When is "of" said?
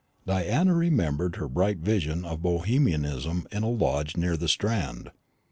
2.25-2.41